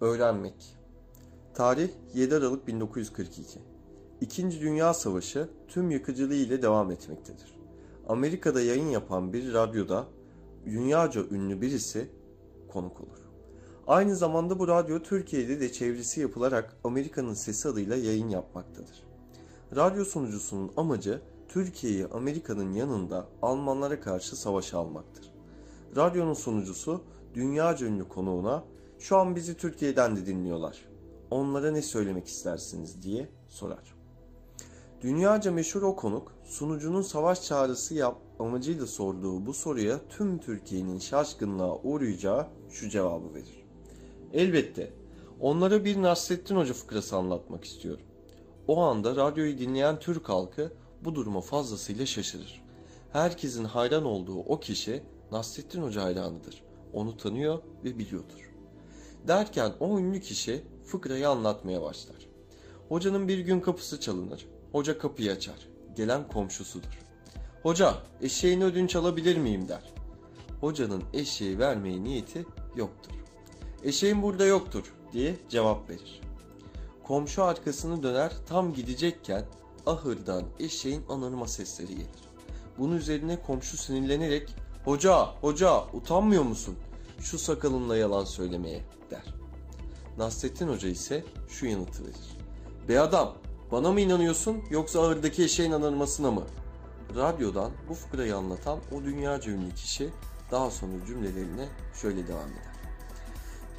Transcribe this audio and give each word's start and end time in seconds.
Öğrenmek 0.00 0.76
Tarih 1.54 1.88
7 2.14 2.34
Aralık 2.34 2.66
1942 2.66 3.58
İkinci 4.20 4.60
Dünya 4.60 4.94
Savaşı 4.94 5.48
tüm 5.68 5.90
yıkıcılığı 5.90 6.34
ile 6.34 6.62
devam 6.62 6.90
etmektedir. 6.90 7.58
Amerika'da 8.08 8.60
yayın 8.60 8.88
yapan 8.88 9.32
bir 9.32 9.52
radyoda 9.52 10.06
dünyaca 10.66 11.24
ünlü 11.30 11.60
birisi 11.60 12.10
konuk 12.68 13.00
olur. 13.00 13.18
Aynı 13.86 14.16
zamanda 14.16 14.58
bu 14.58 14.68
radyo 14.68 15.02
Türkiye'de 15.02 15.60
de 15.60 15.72
çevresi 15.72 16.20
yapılarak 16.20 16.76
Amerika'nın 16.84 17.34
Sesi 17.34 17.68
adıyla 17.68 17.96
yayın 17.96 18.28
yapmaktadır. 18.28 19.02
Radyo 19.76 20.04
sunucusunun 20.04 20.72
amacı 20.76 21.22
Türkiye'yi 21.48 22.06
Amerika'nın 22.06 22.72
yanında 22.72 23.28
Almanlara 23.42 24.00
karşı 24.00 24.36
savaşa 24.36 24.78
almaktır. 24.78 25.32
Radyonun 25.96 26.34
sunucusu 26.34 27.02
dünyaca 27.34 27.86
ünlü 27.86 28.08
konuğuna 28.08 28.64
şu 28.98 29.16
an 29.16 29.36
bizi 29.36 29.56
Türkiye'den 29.56 30.16
de 30.16 30.26
dinliyorlar. 30.26 30.88
Onlara 31.30 31.70
ne 31.70 31.82
söylemek 31.82 32.26
istersiniz 32.26 33.02
diye 33.02 33.28
sorar. 33.48 33.94
Dünyaca 35.00 35.52
meşhur 35.52 35.82
o 35.82 35.96
konuk 35.96 36.32
sunucunun 36.44 37.02
savaş 37.02 37.42
çağrısı 37.42 37.94
yap 37.94 38.16
amacıyla 38.38 38.86
sorduğu 38.86 39.46
bu 39.46 39.54
soruya 39.54 40.00
tüm 40.08 40.38
Türkiye'nin 40.38 40.98
şaşkınlığa 40.98 41.76
uğrayacağı 41.82 42.46
şu 42.70 42.88
cevabı 42.88 43.34
verir. 43.34 43.64
Elbette 44.32 44.92
onlara 45.40 45.84
bir 45.84 46.02
Nasrettin 46.02 46.56
Hoca 46.56 46.74
fıkrası 46.74 47.16
anlatmak 47.16 47.64
istiyorum. 47.64 48.04
O 48.68 48.80
anda 48.80 49.16
radyoyu 49.16 49.58
dinleyen 49.58 49.98
Türk 49.98 50.28
halkı 50.28 50.72
bu 51.04 51.14
duruma 51.14 51.40
fazlasıyla 51.40 52.06
şaşırır. 52.06 52.62
Herkesin 53.12 53.64
hayran 53.64 54.04
olduğu 54.04 54.38
o 54.38 54.60
kişi 54.60 55.02
Nasrettin 55.32 55.82
Hoca 55.82 56.02
hayranıdır. 56.02 56.62
Onu 56.92 57.16
tanıyor 57.16 57.62
ve 57.84 57.98
biliyordur. 57.98 58.47
Derken 59.26 59.72
o 59.80 59.98
ünlü 59.98 60.20
kişi 60.20 60.64
fıkrayı 60.84 61.28
anlatmaya 61.28 61.82
başlar. 61.82 62.16
Hocanın 62.88 63.28
bir 63.28 63.38
gün 63.38 63.60
kapısı 63.60 64.00
çalınır. 64.00 64.46
Hoca 64.72 64.98
kapıyı 64.98 65.32
açar. 65.32 65.68
Gelen 65.96 66.28
komşusudur. 66.28 66.98
Hoca 67.62 67.94
eşeğini 68.22 68.64
ödünç 68.64 68.96
alabilir 68.96 69.36
miyim 69.36 69.68
der. 69.68 69.92
Hocanın 70.60 71.02
eşeği 71.12 71.58
vermeye 71.58 72.04
niyeti 72.04 72.46
yoktur. 72.76 73.12
Eşeğim 73.84 74.22
burada 74.22 74.44
yoktur 74.44 74.94
diye 75.12 75.36
cevap 75.48 75.90
verir. 75.90 76.20
Komşu 77.04 77.44
arkasını 77.44 78.02
döner 78.02 78.32
tam 78.46 78.74
gidecekken 78.74 79.44
ahırdan 79.86 80.44
eşeğin 80.58 81.02
anırma 81.08 81.48
sesleri 81.48 81.94
gelir. 81.94 82.28
Bunun 82.78 82.96
üzerine 82.96 83.42
komşu 83.42 83.76
sinirlenerek 83.76 84.54
hoca 84.84 85.24
hoca 85.24 85.84
utanmıyor 85.92 86.42
musun 86.42 86.76
şu 87.20 87.38
sakalınla 87.38 87.96
yalan 87.96 88.24
söylemeye 88.24 88.82
der. 89.10 89.34
Nasrettin 90.18 90.68
Hoca 90.68 90.88
ise 90.88 91.24
şu 91.48 91.66
yanıtı 91.66 92.04
verir. 92.04 92.38
Be 92.88 93.00
adam 93.00 93.34
bana 93.72 93.92
mı 93.92 94.00
inanıyorsun 94.00 94.62
yoksa 94.70 95.06
ahırdaki 95.06 95.44
eşeğin 95.44 95.72
anırmasına 95.72 96.30
mı? 96.30 96.44
Radyodan 97.16 97.72
bu 97.88 97.94
fıkrayı 97.94 98.36
anlatan 98.36 98.78
o 98.92 99.04
dünyaca 99.04 99.52
ünlü 99.52 99.74
kişi 99.74 100.10
daha 100.50 100.70
sonra 100.70 101.06
cümlelerine 101.06 101.68
şöyle 102.00 102.28
devam 102.28 102.48
eder. 102.48 102.68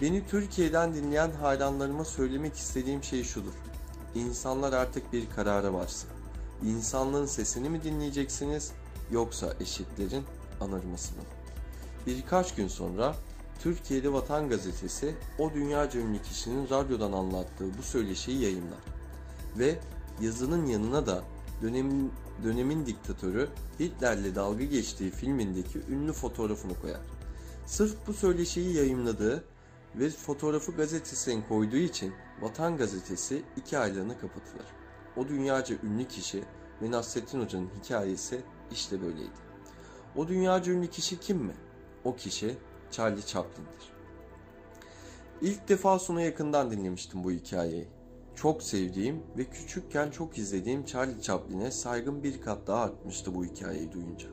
Beni 0.01 0.27
Türkiye'den 0.27 0.93
dinleyen 0.93 1.31
hayranlarıma 1.31 2.05
söylemek 2.05 2.55
istediğim 2.55 3.03
şey 3.03 3.23
şudur. 3.23 3.53
İnsanlar 4.15 4.73
artık 4.73 5.13
bir 5.13 5.29
karara 5.29 5.73
varsın. 5.73 6.09
İnsanlığın 6.63 7.25
sesini 7.25 7.69
mi 7.69 7.83
dinleyeceksiniz 7.83 8.71
yoksa 9.11 9.53
eşitlerin 9.59 10.23
anırmasını 10.61 11.17
mı? 11.17 11.38
Birkaç 12.17 12.55
gün 12.55 12.67
sonra 12.67 13.15
Türkiye'de 13.59 14.13
Vatan 14.13 14.49
Gazetesi 14.49 15.15
o 15.39 15.53
dünyaca 15.53 15.99
ünlü 15.99 16.21
kişinin 16.21 16.69
radyodan 16.69 17.11
anlattığı 17.11 17.77
bu 17.77 17.81
söyleşiyi 17.83 18.41
yayınlar. 18.41 18.79
Ve 19.57 19.79
yazının 20.21 20.65
yanına 20.65 21.07
da 21.07 21.23
dönemin, 21.61 22.11
dönemin 22.43 22.85
diktatörü 22.85 23.49
Hitler'le 23.79 24.35
dalga 24.35 24.63
geçtiği 24.63 25.11
filmindeki 25.11 25.79
ünlü 25.89 26.13
fotoğrafını 26.13 26.81
koyar. 26.81 27.01
Sırf 27.65 27.95
bu 28.07 28.13
söyleşiyi 28.13 28.75
yayınladığı 28.75 29.43
ve 29.95 30.09
fotoğrafı 30.09 30.71
gazetesine 30.71 31.47
koyduğu 31.47 31.77
için 31.77 32.13
Vatan 32.41 32.77
Gazetesi 32.77 33.43
iki 33.57 33.77
aylığına 33.77 34.13
kapatılır. 34.17 34.65
O 35.17 35.27
dünyaca 35.27 35.75
ünlü 35.83 36.07
kişi 36.07 36.43
ve 36.81 36.91
Nasrettin 36.91 37.41
Hoca'nın 37.41 37.69
hikayesi 37.83 38.41
işte 38.71 39.01
böyleydi. 39.01 39.49
O 40.15 40.27
dünyaca 40.27 40.73
ünlü 40.73 40.87
kişi 40.87 41.19
kim 41.19 41.37
mi? 41.37 41.53
O 42.03 42.15
kişi 42.15 42.57
Charlie 42.91 43.25
Chaplin'dir. 43.25 43.93
İlk 45.41 45.69
defa 45.69 45.99
sona 45.99 46.21
yakından 46.21 46.71
dinlemiştim 46.71 47.23
bu 47.23 47.31
hikayeyi. 47.31 47.87
Çok 48.35 48.63
sevdiğim 48.63 49.23
ve 49.37 49.45
küçükken 49.45 50.11
çok 50.11 50.37
izlediğim 50.37 50.85
Charlie 50.85 51.21
Chaplin'e 51.21 51.71
saygım 51.71 52.23
bir 52.23 52.41
kat 52.41 52.67
daha 52.67 52.83
artmıştı 52.83 53.35
bu 53.35 53.45
hikayeyi 53.45 53.91
duyunca. 53.91 54.27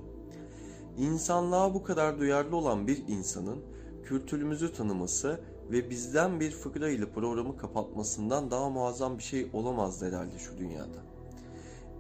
İnsanlığa 0.99 1.75
bu 1.75 1.83
kadar 1.83 2.19
duyarlı 2.19 2.57
olan 2.57 2.87
bir 2.87 3.09
insanın 3.09 3.65
kültürümüzü 4.05 4.73
tanıması 4.73 5.41
ve 5.71 5.91
bizden 5.91 6.41
bir 6.41 6.51
fıkra 6.51 6.89
ile 6.89 7.11
programı 7.11 7.57
kapatmasından 7.57 8.51
daha 8.51 8.71
muazzam 8.71 9.19
bir 9.19 9.23
şey 9.23 9.51
olamaz 9.53 10.03
herhalde 10.03 10.39
şu 10.39 10.59
dünyada. 10.59 10.99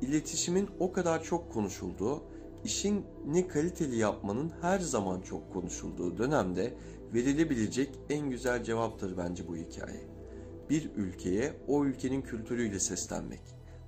İletişimin 0.00 0.69
o 0.78 0.93
kadar 0.93 1.22
çok 1.22 1.53
konuşulduğu, 1.53 2.22
işin 2.65 3.06
ne 3.27 3.49
kaliteli 3.49 3.97
yapmanın 3.97 4.53
her 4.61 4.78
zaman 4.78 5.21
çok 5.21 5.53
konuşulduğu 5.53 6.19
dönemde 6.19 6.75
verilebilecek 7.15 7.99
en 8.11 8.31
güzel 8.31 8.65
cevaptır 8.65 9.19
bence 9.19 9.49
bu 9.49 9.56
hikaye. 9.56 10.06
Bir 10.71 10.91
ülkeye 10.97 11.53
o 11.69 11.84
ülkenin 11.84 12.22
kültürüyle 12.22 12.81
seslenmek 12.81 13.43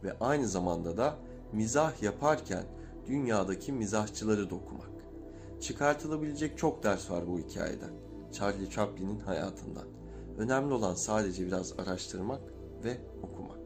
ve 0.04 0.18
aynı 0.20 0.48
zamanda 0.48 0.96
da 0.96 1.16
mizah 1.52 2.02
yaparken 2.02 2.64
dünyadaki 3.06 3.72
mizahçıları 3.72 4.50
da 4.50 4.54
okumak. 4.54 4.90
Çıkartılabilecek 5.60 6.58
çok 6.58 6.82
ders 6.82 7.10
var 7.10 7.28
bu 7.28 7.38
hikayeden. 7.38 7.90
Charlie 8.32 8.70
Chaplin'in 8.70 9.20
hayatından. 9.20 9.86
Önemli 10.38 10.74
olan 10.74 10.94
sadece 10.94 11.46
biraz 11.46 11.72
araştırmak 11.78 12.40
ve 12.84 12.98
okumak. 13.22 13.58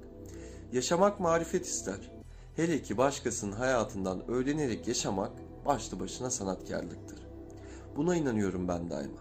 Yaşamak 0.72 1.20
marifet 1.20 1.66
ister. 1.66 2.11
Hele 2.56 2.82
ki 2.82 2.98
başkasının 2.98 3.52
hayatından 3.52 4.30
öğrenerek 4.30 4.88
yaşamak 4.88 5.32
başlı 5.66 6.00
başına 6.00 6.30
sanatkarlıktır. 6.30 7.18
Buna 7.96 8.16
inanıyorum 8.16 8.68
ben 8.68 8.90
daima. 8.90 9.18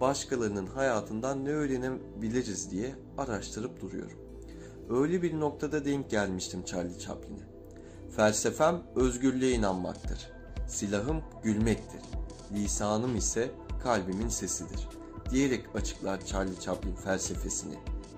Başkalarının 0.00 0.66
hayatından 0.66 1.44
ne 1.44 1.50
öğrenebiliriz 1.50 2.70
diye 2.70 2.94
araştırıp 3.18 3.80
duruyorum. 3.80 4.18
Öyle 4.90 5.22
bir 5.22 5.40
noktada 5.40 5.84
denk 5.84 6.10
gelmiştim 6.10 6.64
Charlie 6.64 6.98
Chaplin'e. 6.98 7.50
Felsefem 8.16 8.82
özgürlüğe 8.96 9.52
inanmaktır. 9.52 10.30
Silahım 10.68 11.22
gülmektir. 11.42 12.00
Lisanım 12.52 13.16
ise 13.16 13.50
kalbimin 13.82 14.28
sesidir. 14.28 14.88
Diyerek 15.30 15.64
açıklar 15.74 16.26
Charlie 16.26 16.60
Chaplin 16.60 16.94
felsefesini, 16.94 17.74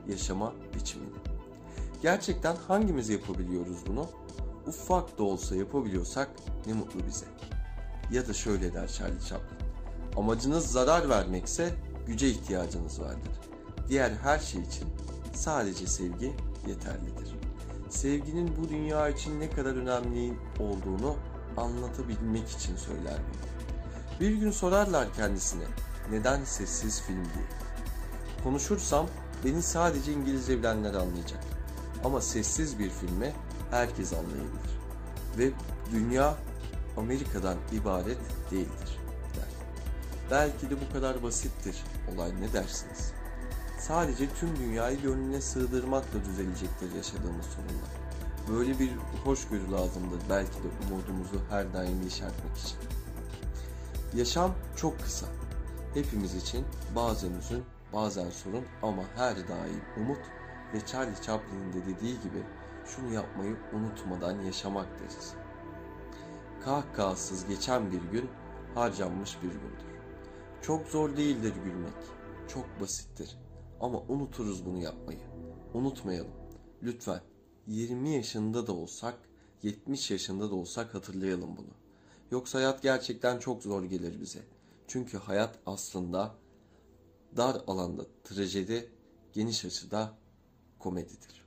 yaşama 0.09 0.53
biçimini. 0.75 1.32
Gerçekten 2.03 2.57
hangimiz 2.69 3.09
yapabiliyoruz 3.09 3.77
bunu? 3.87 4.07
Ufak 4.67 5.19
da 5.19 5.23
olsa 5.23 5.57
yapabiliyorsak 5.57 6.29
ne 6.67 6.73
mutlu 6.73 7.07
bize. 7.07 7.27
Ya 8.11 8.29
da 8.29 8.33
şöyle 8.33 8.75
der 8.75 8.89
Charlie 8.89 9.21
Chaplin. 9.21 9.59
Amacınız 10.17 10.67
zarar 10.67 11.09
vermekse 11.09 11.75
güce 12.07 12.29
ihtiyacınız 12.29 13.01
vardır. 13.01 13.33
Diğer 13.89 14.11
her 14.11 14.39
şey 14.39 14.61
için 14.61 14.89
sadece 15.35 15.87
sevgi 15.87 16.33
yeterlidir. 16.67 17.35
Sevginin 17.91 18.57
bu 18.57 18.69
dünya 18.69 19.09
için 19.09 19.41
ne 19.41 19.51
kadar 19.51 19.77
önemli 19.77 20.35
olduğunu 20.61 21.17
anlatabilmek 21.57 22.51
için 22.51 22.77
söyler 22.77 23.17
bunu. 23.17 24.21
Bir 24.21 24.37
gün 24.37 24.51
sorarlar 24.51 25.15
kendisine 25.15 25.65
neden 26.11 26.45
sessiz 26.45 27.03
film 27.03 27.25
diye. 27.25 27.47
Konuşursam 28.45 29.07
beni 29.45 29.63
sadece 29.63 30.13
İngilizce 30.13 30.59
bilenler 30.59 30.95
anlayacak. 30.95 31.52
Ama 32.05 32.21
sessiz 32.21 32.79
bir 32.79 32.91
filme 32.91 33.33
herkes 33.71 34.13
anlayabilir. 34.13 34.73
Ve 35.39 35.51
dünya 35.93 36.37
Amerika'dan 36.97 37.57
ibaret 37.73 38.19
değildir 38.51 38.99
der. 39.37 39.49
Belki 40.31 40.71
de 40.71 40.75
bu 40.81 40.93
kadar 40.93 41.23
basittir 41.23 41.77
olay 42.15 42.31
ne 42.41 42.53
dersiniz? 42.53 43.13
Sadece 43.79 44.29
tüm 44.35 44.57
dünyayı 44.57 45.03
gönlüne 45.03 45.41
sığdırmakla 45.41 46.25
düzelecektir 46.25 46.95
yaşadığımız 46.97 47.47
sorunlar. 47.47 47.93
Böyle 48.49 48.79
bir 48.79 48.91
hoşgörü 49.25 49.73
lazımdır 49.73 50.21
belki 50.31 50.53
de 50.53 50.69
umudumuzu 50.87 51.41
her 51.51 51.73
daim 51.73 52.03
yeşertmek 52.03 52.57
için. 52.57 52.79
Yaşam 54.15 54.55
çok 54.77 55.01
kısa. 55.01 55.27
Hepimiz 55.95 56.35
için 56.35 56.65
bazen 56.97 57.33
üzün, 57.33 57.65
bazen 57.93 58.31
sorun 58.31 58.65
ama 58.83 59.03
her 59.17 59.37
daim 59.37 59.81
umut 59.97 60.19
ve 60.75 60.87
Charlie 60.87 61.23
Chaplin'in 61.23 61.73
de 61.73 61.87
dediği 61.87 62.21
gibi 62.21 62.43
şunu 62.87 63.13
yapmayı 63.13 63.57
unutmadan 63.73 64.41
yaşamak 64.41 65.01
deriz. 65.01 65.35
Kahkahasız 66.65 67.47
geçen 67.47 67.93
bir 67.93 68.03
gün 68.03 68.31
harcanmış 68.75 69.37
bir 69.43 69.49
gündür. 69.49 69.93
Çok 70.63 70.87
zor 70.87 71.17
değildir 71.17 71.55
gülmek, 71.65 71.93
çok 72.49 72.81
basittir 72.81 73.39
Ama 73.81 73.99
unuturuz 74.09 74.67
bunu 74.67 74.79
yapmayı. 74.79 75.21
Unutmayalım. 75.75 76.33
Lütfen 76.83 77.21
20 77.67 78.11
yaşında 78.11 78.67
da 78.67 78.73
olsak, 78.73 79.15
70 79.63 80.11
yaşında 80.11 80.51
da 80.51 80.55
olsak 80.55 80.95
hatırlayalım 80.95 81.57
bunu. 81.57 81.71
Yoksa 82.31 82.59
hayat 82.59 82.83
gerçekten 82.83 83.39
çok 83.39 83.63
zor 83.63 83.83
gelir 83.85 84.21
bize. 84.21 84.43
Çünkü 84.89 85.19
hayat 85.19 85.59
aslında 85.67 86.35
dar 87.37 87.63
alanda 87.67 88.03
trajedi, 88.25 88.91
geniş 89.33 89.65
açıda 89.65 90.22
komedidir. 90.83 91.45